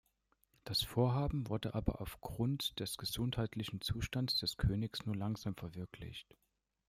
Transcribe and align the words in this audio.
Das 0.63 0.81
Vorhaben 0.81 1.47
wurde 1.47 1.75
aber 1.75 2.01
aufgrund 2.01 2.79
des 2.79 2.97
gesundheitlichen 2.97 3.81
Zustands 3.81 4.39
des 4.39 4.57
Königs 4.57 5.05
nur 5.05 5.15
langsam 5.15 5.55
verwirklicht. 5.55 6.35